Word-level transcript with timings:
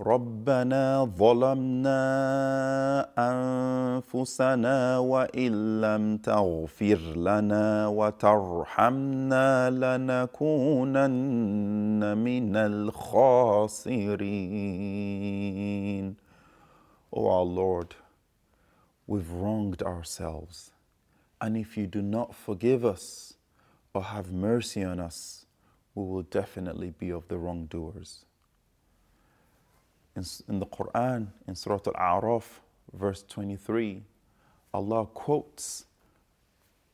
ربنا 0.00 1.04
ظلمنا 1.04 1.96
انفسنا 3.18 4.98
وان 4.98 5.80
لم 5.80 6.16
تغفر 6.16 6.98
لنا 7.16 7.86
وترحمنا 7.86 9.70
لنكونن 9.70 11.08
من 12.18 12.56
الخاسرين 12.56 13.56
O 17.12 17.28
our 17.28 17.44
Lord, 17.44 17.94
we've 19.06 19.30
wronged 19.30 19.82
ourselves. 19.82 20.72
And 21.40 21.56
if 21.56 21.78
you 21.78 21.86
do 21.86 22.02
not 22.02 22.34
forgive 22.34 22.84
us 22.84 23.38
or 23.94 24.02
have 24.02 24.30
mercy 24.30 24.84
on 24.84 25.00
us, 25.00 25.46
we 25.94 26.04
will 26.04 26.24
definitely 26.24 26.90
be 26.90 27.10
of 27.10 27.28
the 27.28 27.38
wrongdoers 27.38 28.26
in, 30.15 30.23
in 30.47 30.59
the 30.59 30.65
Quran, 30.65 31.27
in 31.47 31.55
Surah 31.55 31.79
Al 31.95 32.21
A'raf, 32.21 32.59
verse 32.93 33.23
23, 33.27 34.03
Allah 34.73 35.05
quotes 35.05 35.85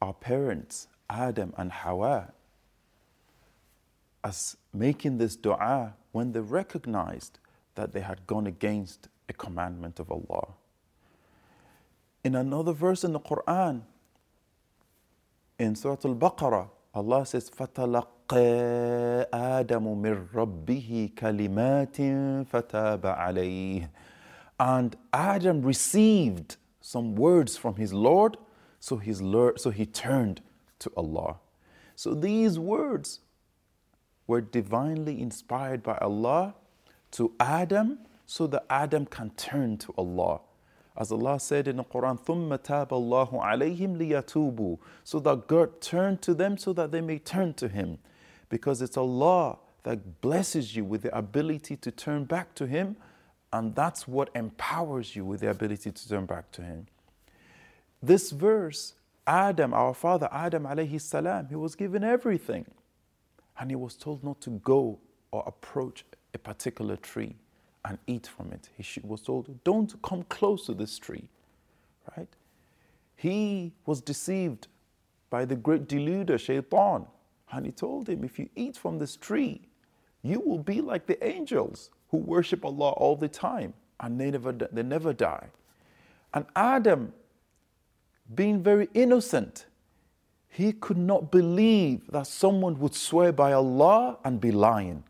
our 0.02 0.14
parents, 0.14 0.88
Adam 1.10 1.54
and 1.58 1.72
Hawa, 1.72 2.34
as 4.24 4.58
making 4.74 5.18
this 5.18 5.36
dua 5.36 5.94
when 6.12 6.32
they 6.32 6.40
recognized 6.40 7.40
that 7.76 7.94
they 7.94 8.02
had 8.02 8.26
gone 8.28 8.48
against 8.48 9.08
a 9.30 9.34
commandment 9.34 10.00
of 10.00 10.12
Allah. 10.12 10.48
In 12.24 12.36
another 12.36 12.74
verse 12.74 13.04
in 13.04 13.14
the 13.14 13.20
Quran, 13.20 13.82
in 15.60 15.76
Surah 15.76 15.98
Al 16.04 16.16
Baqarah, 16.16 16.70
Allah 16.94 17.26
says, 17.26 17.50
فَتَلَقَّى 17.50 18.08
آدَمُ 18.32 20.02
مِنْ 20.02 20.28
رَبِّهِ 20.34 21.16
كَلِمَاتٍ 21.16 21.98
فَتَابَ 22.50 23.02
عَلَيْهِ 23.02 23.90
And 24.60 24.96
Adam 25.14 25.62
received 25.62 26.58
some 26.82 27.16
words 27.16 27.58
from 27.58 27.76
his 27.76 27.94
Lord, 27.94 28.38
so, 28.80 28.98
his 28.98 29.22
Lord, 29.22 29.60
so 29.60 29.70
he 29.70 29.86
turned 29.86 30.42
to 30.80 30.92
Allah. 30.96 31.38
So 31.96 32.14
these 32.14 32.60
words 32.60 33.22
were 34.28 34.42
divinely 34.42 35.22
inspired 35.22 35.82
by 35.82 35.98
Allah 35.98 36.56
to 37.12 37.34
Adam 37.40 38.00
so 38.26 38.46
that 38.48 38.66
Adam 38.70 39.06
can 39.06 39.32
turn 39.32 39.78
to 39.78 39.94
Allah. 39.98 40.42
As 40.96 41.12
Allah 41.12 41.40
said 41.40 41.68
in 41.68 41.78
the 41.78 41.84
Quran, 41.84 42.20
ثُمَّ 42.20 42.58
تَابَ 42.58 42.90
اللَّهُ 42.90 43.32
عَلَيْهِمْ 43.32 43.98
لِيَتُوبُوا 43.98 44.78
So 45.04 45.20
that 45.20 45.48
God 45.48 45.80
turned 45.80 46.22
to 46.24 46.34
them 46.34 46.58
so 46.58 46.74
that 46.74 46.92
they 46.92 47.02
may 47.02 47.20
turn 47.20 47.54
to 47.56 47.68
Him. 47.68 48.00
Because 48.53 48.83
it's 48.83 48.99
Allah 48.99 49.57
that 49.83 50.21
blesses 50.21 50.77
you 50.77 50.85
with 50.85 51.01
the 51.01 51.17
ability 51.17 51.75
to 51.79 51.91
turn 51.91 52.25
back 52.25 52.55
to 52.57 52.67
Him, 52.67 52.97
and 53.51 53.75
that's 53.75 54.07
what 54.07 54.29
empowers 54.35 55.17
you 55.17 55.25
with 55.25 55.41
the 55.41 55.49
ability 55.49 55.91
to 55.91 56.09
turn 56.09 56.27
back 56.27 56.53
to 56.53 56.63
Him. 56.63 56.87
This 58.03 58.31
verse, 58.31 58.93
Adam, 59.27 59.73
our 59.73 59.95
father, 59.95 60.29
Adam 60.31 60.65
alayhi 60.65 61.01
salam, 61.01 61.47
he 61.49 61.57
was 61.57 61.75
given 61.75 62.05
everything. 62.05 62.67
And 63.59 63.71
he 63.71 63.77
was 63.77 63.95
told 63.95 64.23
not 64.23 64.43
to 64.43 64.51
go 64.51 64.99
or 65.31 65.43
approach 65.47 66.05
a 66.35 66.39
particular 66.39 66.97
tree 66.97 67.37
and 67.87 67.97
eat 68.07 68.27
from 68.27 68.53
it. 68.53 68.69
He 68.77 69.01
was 69.03 69.23
told, 69.23 69.65
Don't 69.65 69.95
come 70.03 70.25
close 70.25 70.67
to 70.67 70.75
this 70.75 70.99
tree. 70.99 71.31
Right? 72.15 72.29
He 73.17 73.73
was 73.87 74.03
deceived 74.03 74.67
by 75.31 75.47
the 75.47 75.57
great 75.57 75.89
deluder, 75.89 76.39
Shaitan. 76.39 77.07
And 77.52 77.66
he 77.66 77.72
told 77.72 78.10
him, 78.10 78.24
If 78.24 78.38
you 78.40 78.50
eat 78.56 78.78
from 78.78 79.00
this 79.00 79.16
tree, 79.16 79.62
you 80.22 80.40
will 80.40 80.60
be 80.60 80.82
like 80.82 81.06
the 81.06 81.24
angels 81.26 81.90
who 82.10 82.18
worship 82.18 82.66
Allah 82.66 82.92
all 82.92 83.16
the 83.16 83.30
time 83.30 83.74
and 84.00 84.20
they 84.20 84.32
never, 84.32 84.52
they 84.52 84.84
never 84.84 85.14
die. 85.14 85.48
And 86.34 86.46
Adam, 86.56 87.14
being 88.36 88.62
very 88.62 88.90
innocent, 88.94 89.66
he 90.50 90.74
could 90.74 90.98
not 90.98 91.32
believe 91.32 92.02
that 92.12 92.28
someone 92.28 92.80
would 92.80 92.96
swear 92.96 93.32
by 93.32 93.54
Allah 93.54 94.18
and 94.24 94.42
be 94.42 94.52
lying. 94.52 95.04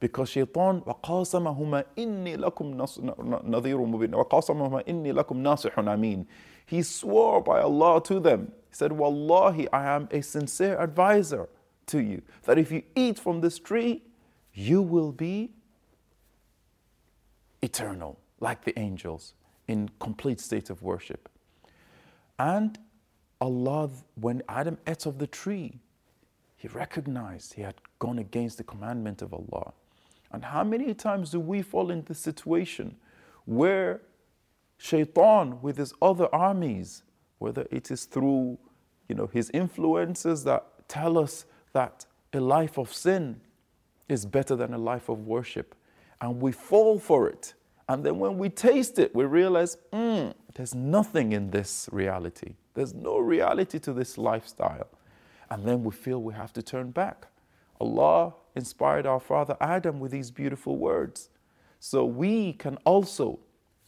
Because 0.00 0.30
shaitan, 0.30 0.80
وَقَاسَمَهُمَا 0.82 1.84
إِنِّي 1.96 2.36
لَكُمْ 2.38 2.74
نَظِيرٌ 2.76 3.78
مُبِينٌ 3.86 4.10
وَقَاسَمَهُمَا 4.10 4.86
إِنِّي 4.88 5.12
لَكُمْ 5.12 5.36
نَاصِحٌ 5.36 5.74
أَمِينٌ 5.74 6.26
He 6.64 6.82
swore 6.82 7.42
by 7.42 7.60
Allah 7.60 8.02
to 8.04 8.18
them. 8.18 8.52
He 8.68 8.74
said, 8.74 8.92
Wallahi, 8.92 9.68
I 9.72 9.94
am 9.94 10.08
a 10.10 10.22
sincere 10.22 10.80
advisor 10.80 11.48
to 11.87 11.99
you. 11.99 12.21
That 12.43 12.57
if 12.57 12.71
you 12.71 12.83
eat 12.95 13.19
from 13.19 13.41
this 13.41 13.59
tree, 13.59 14.03
you 14.53 14.81
will 14.81 15.11
be 15.11 15.51
eternal, 17.61 18.19
like 18.39 18.63
the 18.63 18.77
angels, 18.79 19.33
in 19.67 19.89
complete 19.99 20.39
state 20.39 20.69
of 20.69 20.81
worship. 20.81 21.29
And 22.37 22.77
Allah, 23.41 23.89
when 24.15 24.41
Adam 24.47 24.77
ate 24.87 25.05
of 25.05 25.17
the 25.17 25.27
tree, 25.27 25.79
he 26.55 26.67
recognized 26.67 27.53
he 27.53 27.61
had 27.61 27.75
gone 27.99 28.19
against 28.19 28.57
the 28.57 28.63
commandment 28.63 29.21
of 29.21 29.33
Allah. 29.33 29.73
And 30.31 30.43
how 30.43 30.63
many 30.63 30.93
times 30.93 31.31
do 31.31 31.39
we 31.39 31.61
fall 31.61 31.91
into 31.91 32.07
the 32.07 32.15
situation 32.15 32.95
where 33.45 34.01
shaitan 34.77 35.61
with 35.61 35.77
his 35.77 35.93
other 36.01 36.33
armies, 36.33 37.03
whether 37.39 37.65
it 37.71 37.91
is 37.91 38.05
through 38.05 38.57
you 39.07 39.15
know, 39.15 39.27
his 39.27 39.49
influences 39.51 40.43
that 40.45 40.65
tell 40.87 41.17
us 41.17 41.45
that 41.75 42.05
a 42.31 42.39
life 42.39 42.77
of 42.77 42.91
sin 42.91 43.41
is 44.07 44.25
better 44.25 44.55
than 44.55 44.73
a 44.73 44.77
life 44.77 45.09
of 45.09 45.27
worship, 45.27 45.75
and 46.21 46.41
we 46.41 46.51
fall 46.51 46.97
for 46.97 47.27
it. 47.27 47.53
And 47.89 48.03
then 48.03 48.17
when 48.17 48.37
we 48.37 48.49
taste 48.49 48.97
it, 48.97 49.13
we 49.13 49.25
realize, 49.25 49.77
mm, 49.91 50.33
there's 50.55 50.73
nothing 50.73 51.33
in 51.33 51.51
this 51.51 51.89
reality. 51.91 52.55
There's 52.73 52.93
no 52.93 53.19
reality 53.19 53.77
to 53.79 53.93
this 53.93 54.17
lifestyle. 54.17 54.87
And 55.49 55.65
then 55.65 55.83
we 55.83 55.91
feel 55.91 56.21
we 56.21 56.33
have 56.33 56.53
to 56.53 56.63
turn 56.63 56.91
back. 56.91 57.27
Allah 57.79 58.33
inspired 58.55 59.05
our 59.05 59.19
father 59.19 59.57
Adam 59.59 59.99
with 59.99 60.11
these 60.11 60.31
beautiful 60.31 60.77
words. 60.77 61.29
So 61.79 62.05
we 62.05 62.53
can 62.53 62.77
also 62.85 63.39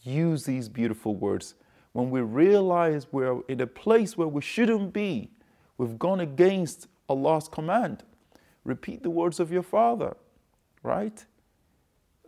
use 0.02 0.44
these 0.44 0.68
beautiful 0.68 1.16
words 1.16 1.54
when 1.92 2.10
we 2.10 2.20
realize 2.20 3.06
we're 3.10 3.40
in 3.48 3.62
a 3.62 3.66
place 3.66 4.16
where 4.16 4.28
we 4.28 4.42
shouldn't 4.42 4.92
be. 4.92 5.30
We've 5.78 5.98
gone 5.98 6.20
against 6.20 6.86
Allah's 7.07 7.47
command. 7.47 8.03
Repeat 8.63 9.03
the 9.03 9.09
words 9.09 9.39
of 9.39 9.51
your 9.51 9.63
father, 9.63 10.15
right? 10.81 11.25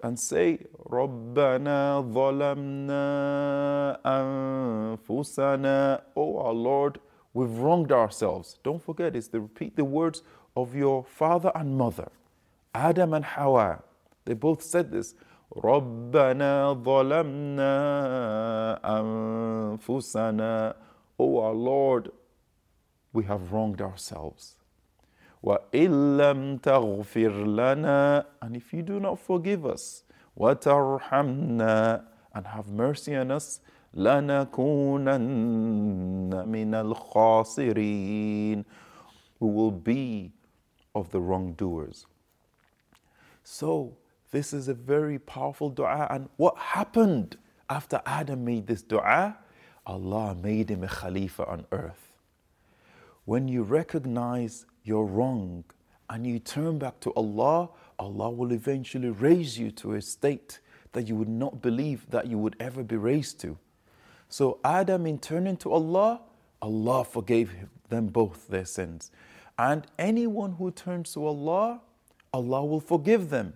And 0.04 0.20
say, 0.20 0.66
رَبَّنَا 0.90 2.14
ظَلَمْنَا 2.14 4.02
أَنفُسَنَا 4.06 6.02
Oh 6.16 6.38
our 6.38 6.54
Lord, 6.54 7.00
we've 7.34 7.58
wronged 7.58 7.92
ourselves. 7.92 8.60
Don't 8.64 8.84
forget, 8.84 9.16
it's 9.16 9.30
to 9.30 9.40
repeat 9.40 9.76
the 9.76 9.86
words 9.86 10.22
of 10.56 10.76
your 10.76 11.04
father 11.04 11.52
and 11.56 11.78
mother. 11.78 12.12
Adam 12.74 13.14
and 13.14 13.24
Hawa, 13.24 13.84
they 14.26 14.34
both 14.34 14.62
said 14.62 14.92
this. 14.92 15.16
ربنا 15.56 16.84
ظلمنا 16.84 17.72
أنفسنا 18.84 20.76
Oh 21.18 21.40
our 21.40 21.54
Lord, 21.54 22.12
we 23.14 23.24
have 23.24 23.54
wronged 23.54 23.82
ourselves. 23.82 24.58
وإن 25.44 26.18
لم 26.18 26.58
تغفر 26.58 27.46
لنا 27.46 28.26
And 28.42 28.56
if 28.56 28.74
you 28.74 28.82
do 28.82 29.00
not 29.00 29.20
forgive 29.20 29.66
us, 29.66 30.04
وترحمنا 30.38 32.04
And 32.34 32.48
have 32.48 32.68
mercy 32.68 33.16
on 33.16 33.32
us, 33.32 33.62
لنكونن 33.94 35.14
من 36.48 36.74
الخاسرين 36.74 38.66
We 39.40 39.50
will 39.50 39.72
be 39.72 40.32
of 40.94 41.12
the 41.12 41.20
wrongdoers. 41.20 42.06
So, 43.44 43.98
this 44.32 44.54
is 44.54 44.68
a 44.68 44.74
very 44.74 45.20
powerful 45.20 45.70
dua. 45.70 46.08
And 46.10 46.30
what 46.38 46.58
happened 46.58 47.38
after 47.70 48.02
Adam 48.06 48.44
made 48.44 48.68
this 48.68 48.82
dua? 48.82 49.38
Allah 49.86 50.36
made 50.36 50.72
him 50.72 50.84
a 50.84 50.88
Khalifa 50.88 51.46
on 51.46 51.66
earth. 51.72 52.14
When 53.26 53.48
you 53.48 53.64
recognize 53.64 54.66
you're 54.85 55.05
wrong 55.05 55.65
and 56.09 56.27
you 56.27 56.39
turn 56.39 56.79
back 56.79 57.01
to 57.01 57.13
Allah, 57.15 57.69
Allah 57.99 58.31
will 58.31 58.53
eventually 58.53 59.11
raise 59.11 59.59
you 59.59 59.71
to 59.73 59.95
a 59.95 60.03
state 60.03 60.61
that 60.93 61.07
you 61.07 61.15
would 61.17 61.29
not 61.29 61.63
believe 61.63 62.11
that 62.11 62.27
you 62.27 62.39
would 62.39 62.57
ever 62.59 62.83
be 62.83 62.97
raised 62.97 63.41
to. 63.41 63.59
So, 64.29 64.59
Adam, 64.65 65.07
in 65.07 65.19
turning 65.19 65.57
to 65.59 65.73
Allah, 65.73 66.21
Allah 66.63 67.05
forgave 67.05 67.51
them 67.89 68.09
both 68.09 68.49
their 68.49 68.65
sins. 68.65 69.11
And 69.59 69.87
anyone 69.99 70.53
who 70.53 70.71
turns 70.71 71.13
to 71.15 71.27
Allah, 71.27 71.81
Allah 72.33 72.65
will 72.65 72.81
forgive 72.81 73.31
them, 73.31 73.55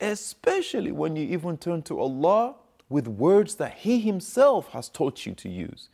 especially 0.00 0.92
when 0.92 1.16
you 1.16 1.26
even 1.26 1.58
turn 1.58 1.82
to 1.82 1.98
Allah 1.98 2.54
with 2.88 3.08
words 3.08 3.56
that 3.56 3.74
He 3.78 4.00
Himself 4.00 4.68
has 4.68 4.88
taught 4.88 5.26
you 5.26 5.34
to 5.34 5.48
use. 5.48 5.88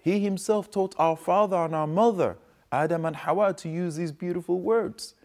He 0.00 0.20
Himself 0.20 0.70
taught 0.70 0.94
our 0.98 1.16
father 1.16 1.56
and 1.56 1.74
our 1.74 1.86
mother, 1.86 2.38
Adam 2.71 3.05
and 3.05 3.15
Hawa, 3.15 3.53
to 3.53 3.69
use 3.69 3.95
these 3.95 4.11
beautiful 4.11 4.59
words. 4.59 5.15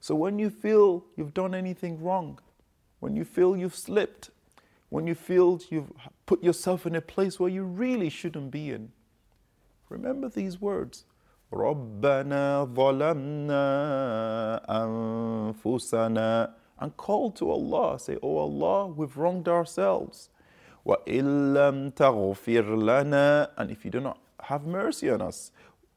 So 0.00 0.14
when 0.14 0.38
you 0.38 0.50
feel 0.50 1.04
you've 1.16 1.34
done 1.34 1.54
anything 1.54 2.02
wrong, 2.02 2.38
when 3.00 3.16
you 3.16 3.24
feel 3.24 3.56
you've 3.56 3.74
slipped, 3.74 4.30
when 4.90 5.06
you 5.06 5.14
feel 5.14 5.60
you've 5.70 5.92
put 6.26 6.42
yourself 6.44 6.86
in 6.86 6.94
a 6.94 7.00
place 7.00 7.40
where 7.40 7.50
you 7.50 7.64
really 7.64 8.10
shouldn't 8.10 8.50
be 8.50 8.70
in. 8.70 8.92
Remember 9.88 10.28
these 10.28 10.60
words. 10.60 11.04
ربنا 11.52 12.74
ظلمنا 12.74 13.64
أنفسنا 14.68 16.54
and 16.80 16.96
call 16.96 17.30
to 17.30 17.50
Allah. 17.50 17.98
Say, 17.98 18.18
Oh 18.22 18.38
Allah, 18.38 18.88
we've 18.88 19.16
wronged 19.16 19.48
ourselves. 19.48 20.28
وَإِن 20.86 21.54
لَمْ 21.54 21.92
تَغْفِرْ 21.92 22.64
لَنَا 22.64 23.50
And 23.56 23.70
if 23.70 23.84
you 23.84 23.90
do 23.90 24.00
not 24.00 24.18
have 24.42 24.66
mercy 24.66 25.08
on 25.08 25.22
us, 25.22 25.50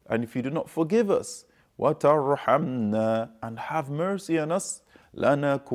and 0.09 0.24
if 0.24 0.35
you 0.35 0.41
do 0.41 0.50
not 0.50 0.69
forgive 0.69 1.12
us, 1.12 1.45
وَتَرْحَمْنَا 1.79 3.29
And 3.44 3.59
have 3.59 3.89
mercy 3.89 4.39
on 4.39 4.51
us, 4.51 4.81
لَنَكُونَنَّ 5.15 5.68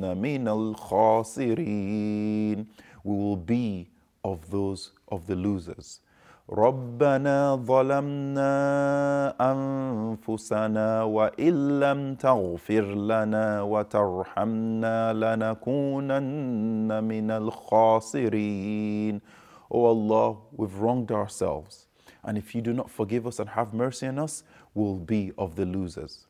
مِنَ 0.00 0.74
الْخَاسِرِينَ 0.76 2.66
We 3.04 3.16
will 3.16 3.36
be 3.36 3.90
of 4.24 4.50
those 4.50 4.92
of 5.08 5.26
the 5.26 5.36
losers. 5.36 6.00
ربنا 6.50 7.56
ظلمنا 7.56 8.54
أنفسنا 9.40 11.02
وإن 11.02 11.80
لم 11.80 12.14
تغفر 12.14 12.94
لنا 12.94 13.62
وترحمنا 13.62 15.12
لنكونن 15.12 17.04
من 17.04 17.30
الخاسرين 17.30 19.20
Oh 19.68 19.86
Allah, 19.86 20.36
we've 20.52 20.76
wronged 20.76 21.10
ourselves. 21.10 21.88
And 22.23 22.37
if 22.37 22.53
you 22.53 22.61
do 22.61 22.73
not 22.73 22.89
forgive 22.89 23.25
us 23.25 23.39
and 23.39 23.49
have 23.49 23.73
mercy 23.73 24.07
on 24.07 24.19
us, 24.19 24.43
we'll 24.73 24.97
be 24.97 25.31
of 25.37 25.55
the 25.55 25.65
losers. 25.65 26.27